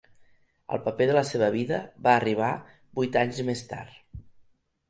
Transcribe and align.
El 0.77 0.81
paper 0.85 1.05
de 1.11 1.17
la 1.17 1.23
seva 1.31 1.49
vida 1.57 1.79
va 2.07 2.15
arribar 2.21 2.49
vuit 3.01 3.21
anys 3.25 3.43
més 3.51 3.65
tard. 3.75 4.01